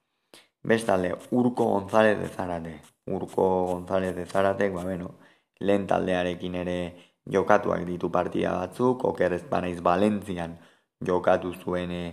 Bestalde, 0.63 1.15
Urko 1.31 1.65
González 1.65 2.19
de 2.19 2.27
Zarate. 2.27 2.81
Urko 3.05 3.65
González 3.65 4.15
de 4.15 4.25
Zarate, 4.25 4.69
ba, 4.69 4.83
bueno, 4.83 5.15
lehen 5.59 5.87
taldearekin 5.87 6.55
ere 6.55 6.77
jokatuak 7.25 7.85
ditu 7.85 8.11
partida 8.11 8.53
batzuk, 8.57 9.05
oker 9.05 9.33
ez 9.33 9.43
banaiz 9.49 9.79
Valentzian 9.81 10.57
jokatu 11.05 11.53
zuen 11.53 11.91
e, 11.91 12.03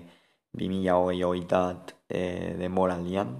2008 0.54 1.24
oitat 1.26 1.94
e, 2.08 2.54
demoraldian. 2.58 3.34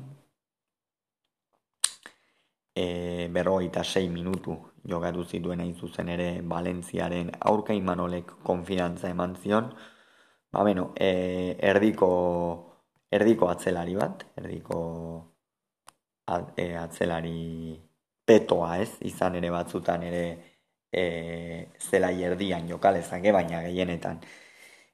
E, 2.74 3.28
berrogeita 3.32 3.84
6 3.84 4.10
minutu 4.10 4.58
jokatu 4.88 5.25
zituen 5.25 5.61
hain 5.61 5.75
zuzen 5.75 6.09
ere 6.09 6.29
Valentziaren 6.55 7.31
aurka 7.51 7.75
imanolek 7.75 8.33
konfidantza 8.46 9.11
eman 9.11 9.37
zion, 9.42 9.70
ba, 10.53 10.62
bueno, 10.62 10.92
e, 10.96 11.57
erdiko, 11.70 12.11
erdiko 13.11 13.49
atzelari 13.51 13.96
bat, 13.99 14.27
erdiko 14.37 14.79
e, 16.57 16.66
atzelari 16.77 17.77
petoa 18.27 18.79
ez, 18.83 18.90
izan 19.11 19.37
ere 19.40 19.51
batzutan 19.51 20.03
ere 20.07 20.25
e, 20.92 21.05
zela 21.79 22.11
erdian 22.11 22.68
jokalezake, 22.68 23.33
baina 23.33 23.62
gehienetan. 23.66 24.20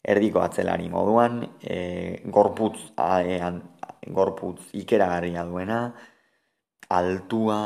Erdiko 0.03 0.43
atzelari 0.43 0.89
moduan, 0.91 1.43
e, 1.63 2.23
gorputz, 2.25 2.91
aean, 2.99 3.63
gorputz 4.11 4.73
ikeragarria 4.75 5.45
duena, 5.47 5.79
altua, 6.91 7.61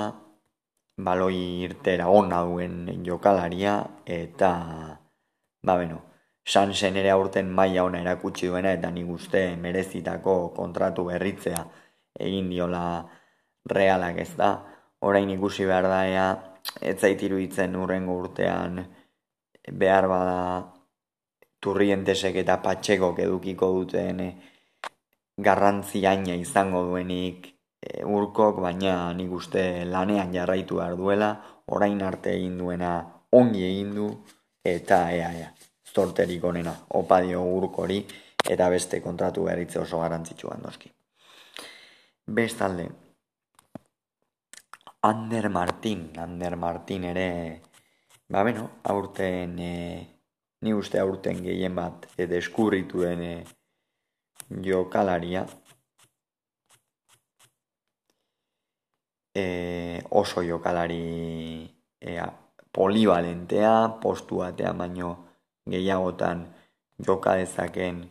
baloi 0.96 1.62
irtera 1.64 2.08
ona 2.08 2.42
duen 2.44 3.04
jokalaria, 3.04 3.78
eta, 4.06 4.50
ba, 5.62 5.76
beno, 5.76 6.02
Sansen 6.46 6.94
ere 6.96 7.10
aurten 7.10 7.48
maila 7.50 7.82
ona 7.88 8.00
erakutsi 8.04 8.46
duena 8.46 8.70
eta 8.76 8.92
nik 8.94 9.08
uste 9.10 9.40
merezitako 9.58 10.34
kontratu 10.54 11.08
berritzea 11.08 11.64
egin 12.22 12.52
diola 12.52 12.82
realak 13.72 14.20
ez 14.22 14.30
da. 14.38 14.50
Orain 15.02 15.30
ikusi 15.34 15.66
behar 15.66 15.88
da 15.90 16.04
ea, 16.06 16.28
ez 16.80 16.94
zaitiru 17.00 17.40
itzen 17.42 17.74
urrengo 17.76 18.14
urtean 18.22 18.78
behar 19.82 20.06
bada 20.06 20.38
turrientesek 21.60 22.38
eta 22.44 22.60
patxekok 22.62 23.18
edukiko 23.26 23.72
duten 23.80 24.22
garrantzi 25.48 26.06
aina 26.06 26.38
izango 26.38 26.84
duenik 26.86 27.55
e, 27.86 28.04
urkok, 28.04 28.60
baina 28.60 29.12
nik 29.14 29.32
uste 29.32 29.84
lanean 29.86 30.34
jarraitu 30.34 30.82
behar 30.82 30.98
duela, 30.98 31.30
orain 31.66 32.02
arte 32.02 32.34
egin 32.34 32.58
duena 32.58 32.98
ongi 33.32 33.64
egin 33.70 33.94
du 33.94 34.10
eta 34.66 35.06
ea 35.14 35.32
ea 35.38 35.48
zorterik 35.96 36.44
onena, 36.44 36.74
opa 36.98 37.22
dio 37.24 37.40
urkori, 37.56 38.02
eta 38.50 38.68
beste 38.68 39.00
kontratu 39.00 39.46
beharitze 39.46 39.80
oso 39.80 40.00
garantzitsua 40.02 40.58
noski. 40.62 40.90
Bestalde, 42.26 42.88
Ander 45.08 45.48
Martin, 45.48 46.10
Ander 46.18 46.56
Martin 46.56 47.04
ere, 47.12 47.28
ba 48.28 48.42
beno, 48.44 48.66
aurten, 48.92 49.54
e, 49.58 49.72
ni 50.62 50.74
uste 50.74 51.00
aurten 51.00 51.44
gehien 51.44 51.74
bat, 51.78 52.08
e, 52.16 52.26
deskurritu 52.26 53.04
den 53.06 53.22
e, 53.22 53.34
jokalaria, 54.66 55.46
e, 59.36 60.02
oso 60.10 60.40
jokalari 60.42 61.68
e, 62.00 62.10
polibalentea, 62.72 64.00
postu 64.00 64.40
batea 64.40 64.72
baino 64.72 65.10
gehiagotan 65.68 66.46
joka 67.06 67.36
dezaken 67.36 68.08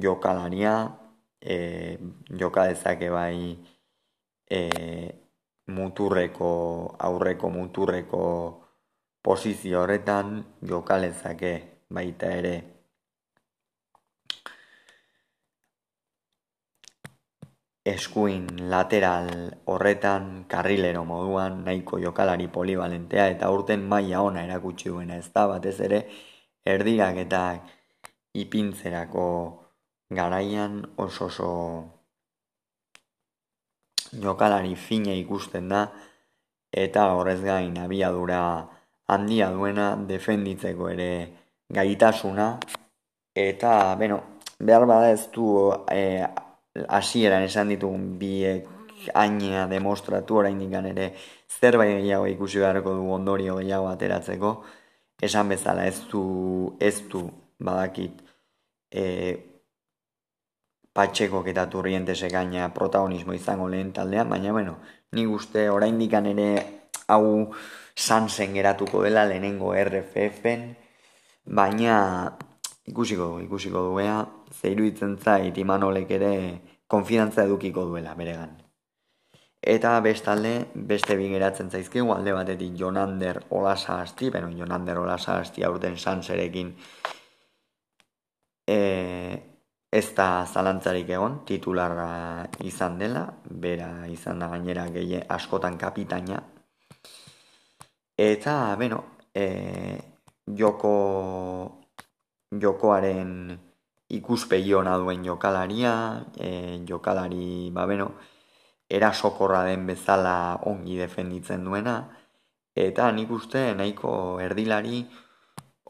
jokalaria, 0.00 0.96
e, 1.40 1.98
joka 2.40 2.66
dezake 2.68 3.10
bai 3.10 3.58
e, 4.50 4.60
muturreko, 5.66 6.50
aurreko 6.98 7.50
muturreko 7.50 8.24
posizio 9.22 9.82
horretan 9.82 10.44
jokalezake 10.62 11.52
baita 11.92 12.32
ere 12.40 12.71
eskuin 17.84 18.46
lateral 18.70 19.28
horretan 19.66 20.44
karrilero 20.48 21.04
moduan 21.04 21.64
nahiko 21.64 21.98
jokalari 21.98 22.46
polibalentea 22.48 23.26
eta 23.34 23.50
urten 23.50 23.82
maila 23.88 24.20
ona 24.22 24.44
erakutsi 24.44 24.88
duena. 24.88 25.16
Ez 25.16 25.32
da 25.34 25.46
batez 25.50 25.80
ere 25.80 26.04
erdirak 26.64 27.16
eta 27.24 27.42
ipintzerako 28.34 29.26
garaian 30.10 30.78
oso 30.96 31.26
oso 31.26 31.50
jokalari 34.22 34.76
fine 34.76 35.18
ikusten 35.18 35.68
da. 35.68 35.88
Eta 36.72 37.10
horrez 37.12 37.40
gain 37.42 37.76
abiadura 37.78 38.68
handia 39.08 39.50
duena 39.50 39.96
defenditzeko 39.96 40.88
ere 40.88 41.10
gaitasuna. 41.68 42.46
Eta 43.34 43.96
beno, 43.98 44.20
behar 44.60 44.86
bada 44.86 45.10
ez 45.10 45.26
du 45.34 45.72
e, 45.90 46.24
hasieran 46.88 47.42
esan 47.42 47.68
ditugun 47.68 48.18
biek 48.18 48.68
ainea 49.14 49.66
demostratu 49.68 50.38
oraindik 50.40 50.72
ere 50.72 51.12
zerbait 51.48 51.98
gehiago 51.98 52.26
ikusi 52.26 52.58
beharko 52.58 52.94
du 52.94 53.10
ondorio 53.12 53.56
gehiago 53.56 53.88
ateratzeko. 53.88 54.62
Esan 55.20 55.48
bezala 55.48 55.86
ez 55.86 56.00
du 56.10 56.76
ez 56.80 57.02
du 57.08 57.30
badakit 57.58 58.22
e, 58.90 59.02
patxeko 60.92 61.44
eta 61.46 61.68
turrientese 61.70 62.28
gaina 62.28 62.68
protagonismo 62.74 63.32
izango 63.32 63.68
lehen 63.68 63.92
taldean, 63.92 64.28
baina 64.28 64.52
bueno, 64.52 64.76
nik 65.12 65.28
uste 65.28 65.68
oraindik 65.70 66.12
ere 66.12 66.48
hau 67.08 67.52
sansen 67.94 68.54
geratuko 68.54 69.02
dela 69.02 69.24
lehenengo 69.26 69.74
RFF-en, 69.74 70.76
baina 71.44 72.36
ikusiko 72.86 73.38
ikusiko 73.44 73.86
duea, 73.90 74.18
zeiru 74.60 74.84
itzen 74.88 75.16
zait 75.18 75.58
imanolek 75.58 76.10
ere 76.18 76.34
konfidantza 76.86 77.44
edukiko 77.44 77.84
duela 77.86 78.14
beregan. 78.18 78.58
Eta 79.62 79.92
bestalde, 80.02 80.52
beste 80.74 81.14
bin 81.16 81.30
geratzen 81.36 81.70
zaizkigu, 81.70 82.10
alde 82.10 82.32
batetik 82.34 82.74
Jonander 82.78 83.44
Olasa 83.54 84.00
Asti, 84.02 84.30
beno 84.34 84.50
Jonander 84.50 84.98
Olasa 84.98 85.36
Asti 85.38 85.62
aurten 85.62 85.96
sanserekin 85.96 86.72
e, 88.66 88.78
ez 89.92 90.08
da 90.16 90.26
zalantzarik 90.46 91.12
egon, 91.14 91.38
titularra 91.46 92.48
izan 92.66 92.98
dela, 92.98 93.22
bera 93.44 94.08
izan 94.10 94.42
da 94.42 94.48
gainera 94.50 94.88
gehi 94.90 95.20
askotan 95.36 95.78
kapitaina. 95.78 96.40
Eta, 98.18 98.56
beno, 98.80 98.98
e, 99.34 99.46
joko 100.58 101.81
jokoaren 102.60 103.58
ikuspegi 104.12 104.74
ona 104.74 104.96
duen 105.00 105.24
jokalaria, 105.24 105.94
e, 106.36 106.84
jokalari, 106.88 107.70
ba 107.72 107.86
beno, 107.86 108.12
erasokorra 108.92 109.64
den 109.64 109.86
bezala 109.88 110.60
ongi 110.68 110.98
defenditzen 111.00 111.64
duena, 111.64 111.96
eta 112.76 113.10
nik 113.12 113.30
uste 113.32 113.72
nahiko 113.76 114.40
erdilari 114.40 115.06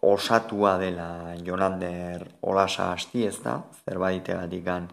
osatua 0.02 0.76
dela 0.78 1.34
Jonander 1.46 2.26
olasa 2.42 2.90
hasti 2.92 3.26
ez 3.26 3.38
da, 3.42 3.60
zerbait 3.84 4.28
egatikan 4.28 4.88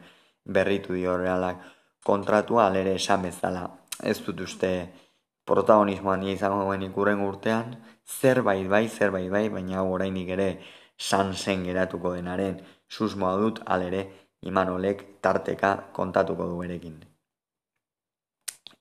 berritu 0.46 0.94
dio 0.94 1.18
realak 1.18 1.62
kontratua 2.06 2.68
alere 2.68 2.96
esan 2.98 3.26
bezala. 3.26 3.66
Ez 4.04 4.20
dut 4.26 4.42
uste 4.46 4.72
protagonismoan 5.50 6.24
izango 6.30 6.62
duen 6.66 6.86
ikurren 6.86 7.22
urtean, 7.26 7.74
zerbait 8.06 8.70
bai, 8.70 8.88
zerbait 8.88 9.30
bai, 9.34 9.50
baina 9.50 9.82
hau 9.82 9.90
orainik 9.96 10.30
ere 10.38 10.50
sansen 11.00 11.64
geratuko 11.64 12.14
denaren 12.16 12.60
susmoa 12.88 13.38
dut 13.42 13.62
alere 13.66 14.04
imanolek 14.42 15.06
tarteka 15.22 15.72
kontatuko 15.94 16.48
du 16.52 16.62
erekin. 16.64 17.00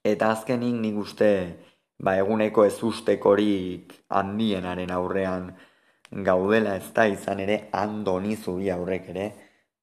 Eta 0.04 0.30
azkenik 0.34 0.74
nik 0.82 0.96
uste 0.98 1.30
ba, 1.98 2.14
eguneko 2.16 2.64
ez 2.64 2.76
ustekorik 2.82 3.94
handienaren 4.08 4.90
aurrean 4.94 5.50
gaudela 6.24 6.76
ez 6.76 6.92
da 6.94 7.06
izan 7.06 7.40
ere 7.44 7.58
andoni 7.72 8.36
zubi 8.36 8.70
aurrek 8.70 9.08
ere 9.14 9.26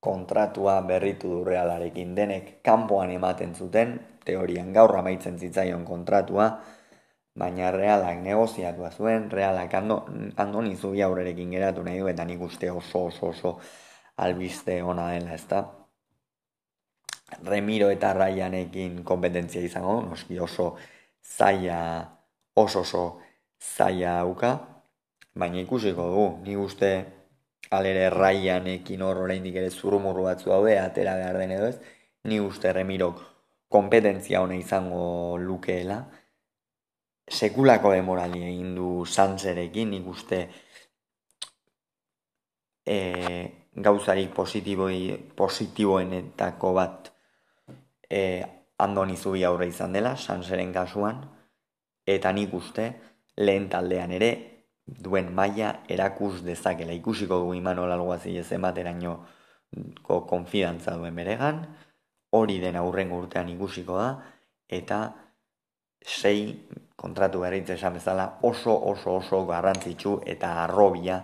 kontratua 0.05 0.79
berritu 0.85 1.29
du 1.29 1.43
realarekin 1.43 2.13
denek 2.15 2.61
kanpoan 2.63 3.11
ematen 3.11 3.55
zuten, 3.55 3.97
teorian 4.25 4.71
gaur 4.73 4.93
amaitzen 4.99 5.39
zitzaion 5.39 5.85
kontratua, 5.85 6.49
baina 7.35 7.71
realak 7.71 8.21
negoziatua 8.23 8.91
zuen, 8.91 9.29
realak 9.31 9.73
ando, 9.73 10.05
andoni 10.37 10.75
zubi 10.75 11.01
aurrerekin 11.03 11.51
geratu 11.51 11.83
nahi 11.83 11.99
du, 11.99 12.07
eta 12.07 12.23
nik 12.25 12.41
uste 12.41 12.71
oso 12.71 13.05
oso 13.09 13.27
oso 13.33 13.57
albiste 14.17 14.81
ona 14.83 15.09
dela, 15.11 15.33
ez? 15.35 15.43
Remiro 17.43 17.89
eta 17.91 18.13
Ryanekin 18.13 19.03
kompetentzia 19.03 19.61
izango, 19.61 19.99
noski 20.05 20.39
oso 20.39 20.75
zaila, 21.37 21.79
oso 22.55 22.81
oso 22.85 23.03
zaila 23.59 24.19
auka, 24.21 24.53
baina 25.35 25.59
ikusiko 25.59 26.07
dugu, 26.13 26.27
nik 26.45 26.59
uste 26.61 26.91
alere 27.75 28.09
Ryanekin 28.13 29.01
hor 29.01 29.23
oraindik 29.25 29.55
ere 29.59 29.71
zurumurru 29.71 30.29
batzu 30.29 30.53
daude, 30.53 30.77
atera 30.79 31.17
behar 31.19 31.41
den 31.41 31.55
edo 31.57 31.71
ez, 31.73 31.79
nik 32.23 32.45
uste 32.45 32.71
Remirok 32.71 33.19
kompetentzia 33.67 34.41
ona 34.45 34.55
izango 34.55 35.35
lukeela, 35.41 36.05
sekulako 37.27 37.91
demorali 37.91 38.43
egin 38.43 38.75
du 38.75 39.05
Sanserekin, 39.05 39.89
nik 39.91 40.07
uste 40.07 40.41
e, 42.85 42.97
gauzarik 43.75 44.33
positiboi, 44.33 45.31
positiboenetako 45.35 46.73
bat 46.73 47.11
e, 48.09 48.43
andoni 48.77 49.17
zubi 49.17 49.43
aurre 49.43 49.67
izan 49.67 49.95
dela, 49.95 50.15
Sanseren 50.15 50.73
kasuan, 50.73 51.23
eta 52.05 52.31
nik 52.31 52.53
uste 52.53 52.91
lehen 53.37 53.69
taldean 53.69 54.11
ere 54.15 54.31
duen 54.85 55.31
maila 55.33 55.81
erakus 55.89 56.43
dezakela. 56.45 56.93
Ikusiko 56.93 57.39
du 57.41 57.53
Imanol 57.57 57.91
Alguazi 57.91 58.37
ez 58.37 58.51
emateraino 58.53 59.17
konfidantza 60.05 60.93
duen 60.95 61.15
beregan, 61.15 61.63
hori 62.35 62.59
den 62.61 62.77
aurren 62.77 63.11
urtean 63.15 63.49
ikusiko 63.49 63.97
da, 63.97 64.09
eta 64.69 64.99
sei 66.05 66.53
kontratu 66.95 67.41
berritze 67.43 67.75
esan 67.75 67.93
bezala 67.99 68.39
oso 68.41 68.75
oso 68.91 69.17
oso 69.17 69.45
garrantzitsu 69.45 70.21
eta 70.25 70.63
arrobia 70.63 71.19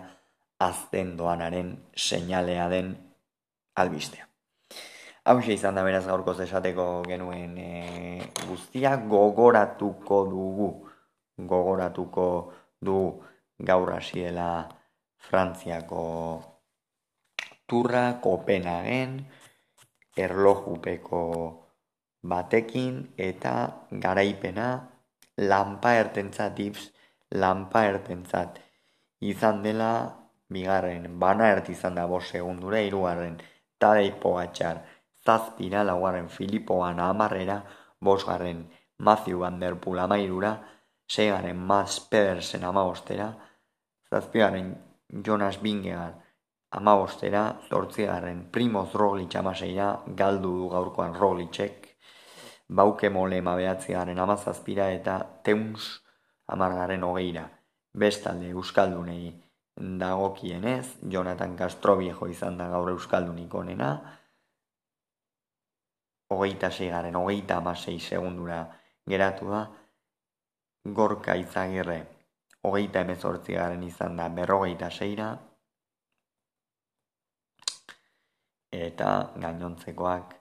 azten 0.58 1.16
doanaren 1.16 1.72
seinalea 1.96 2.68
den 2.68 2.94
albistea. 3.74 4.28
Hau 5.24 5.38
izan 5.38 5.74
da 5.78 5.84
beraz 5.86 6.04
gaurko 6.06 6.34
esateko 6.42 6.86
genuen 7.06 7.58
e, 7.58 8.20
guztia 8.48 8.96
gogoratuko 8.96 10.24
dugu 10.30 10.70
gogoratuko 11.38 12.52
du 12.80 12.96
gaur 13.58 13.92
hasiela 13.94 14.68
Frantziako 15.22 16.02
turra 17.70 18.18
Kopenhagen 18.20 19.20
erlojupeko 20.18 21.22
batekin 22.22 23.14
eta 23.16 23.54
garaipena 23.90 24.68
lanpa 25.50 25.94
ertentzat 25.98 26.58
ips, 26.62 26.90
lanpa 27.42 27.84
ertentzat 27.88 28.58
izan 29.22 29.62
dela 29.62 29.92
bigarren, 30.52 31.06
bana 31.18 31.48
erti 31.54 31.72
izan 31.72 31.94
da 31.98 32.06
bos 32.06 32.24
segundura, 32.28 32.80
irugarren, 32.80 33.38
tadei 33.78 34.10
pogatxar, 34.24 34.82
zazpira, 35.24 35.84
laugarren, 35.86 36.28
filipoan 36.28 37.00
amarrera, 37.00 37.62
bosgarren, 38.00 38.66
Matthew 38.98 39.38
Van 39.38 39.58
Der 39.60 39.76
Poel 39.80 40.02
amairura, 40.02 40.52
seigaren, 41.08 41.58
Mas 41.58 42.00
Pedersen 42.00 42.64
amabostera, 42.64 43.32
zazpigaren, 44.10 44.74
Jonas 45.24 45.60
Bingegar 45.62 46.12
amabostera, 46.72 47.60
zortzigarren, 47.68 48.46
Primoz 48.50 48.94
Roglic 48.94 49.34
amaseira, 49.36 49.88
galdu 50.06 50.54
du 50.56 50.68
gaurkoan 50.72 51.14
Roglicek, 51.14 51.81
bauke 52.78 53.10
mole 53.10 53.40
behatzi 53.42 53.92
garen 53.92 54.18
amazazpira 54.18 54.90
eta 54.92 55.18
teuns 55.44 56.00
amargaren 56.46 57.04
hogeira. 57.04 57.48
Bestalde 57.92 58.48
Euskaldunei 58.50 59.32
dagokienez, 59.76 60.98
Jonathan 61.08 61.56
Castro 61.56 61.96
viejo 61.96 62.28
izan 62.28 62.56
da 62.58 62.68
gaur 62.68 62.90
Euskaldunik 62.90 63.54
onena, 63.54 63.90
hogeita 66.32 66.70
seigaren, 66.70 67.16
hogeita 67.16 67.58
amasei 67.60 67.98
segundura 68.00 68.64
geratu 69.08 69.50
da, 69.52 69.62
gorka 70.84 71.36
izagirre 71.36 72.00
hogeita 72.62 73.02
emezortzi 73.04 73.56
garen 73.58 73.82
izan 73.82 74.16
da 74.16 74.28
berrogeita 74.28 74.90
seira, 74.90 75.32
eta 78.72 79.08
gainontzekoak, 79.36 80.36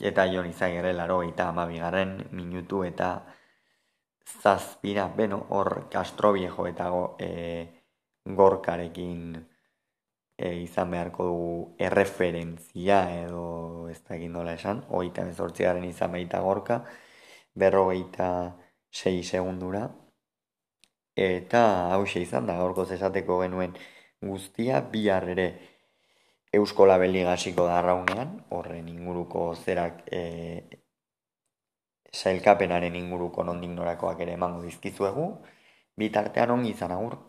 eta 0.00 0.26
jon 0.26 0.46
izagirre 0.46 0.92
laro 0.92 1.22
eta 1.22 1.48
amabigarren 1.48 2.16
minutu 2.32 2.82
eta 2.84 3.08
zazpira, 4.42 5.08
beno, 5.08 5.46
hor 5.50 5.88
Castro 5.90 6.32
Viejo 6.32 6.66
eta 6.66 6.88
go, 6.90 7.16
e, 7.20 7.84
gorkarekin 8.24 9.36
e, 10.38 10.54
izan 10.62 10.90
beharko 10.90 11.26
dugu 11.28 11.76
erreferentzia 11.78 13.00
edo 13.24 13.88
ez 13.90 14.00
da 14.08 14.16
egin 14.16 14.32
dola 14.32 14.54
esan, 14.58 14.84
hogeita 14.88 15.22
emezortziaren 15.22 15.84
izan 15.84 16.12
baita 16.16 16.40
gorka, 16.40 16.82
berrogeita 17.54 18.30
sei 18.90 19.22
segundura, 19.22 19.88
eta 21.14 21.92
hause 21.94 22.20
izan 22.20 22.46
da, 22.46 22.56
gaurko 22.58 22.86
esateko 22.90 23.40
genuen 23.42 23.76
guztia, 24.24 24.80
bihar 24.90 25.28
ere 25.28 25.48
Euskola 26.56 26.96
Beligasiko 27.02 27.66
da 27.66 27.80
raunean, 27.82 28.34
horren 28.56 28.88
inguruko 28.88 29.44
zerak 29.54 30.02
e, 30.12 30.20
sailkapenaren 32.14 32.94
inguruko 33.00 33.44
nondik 33.48 33.72
norakoak 33.74 34.20
ere 34.26 34.36
emango 34.38 34.62
dizkizuegu, 34.66 35.26
bitartean 35.98 36.54
ongi 36.56 36.74
izan 36.76 36.94
agur. 36.96 37.16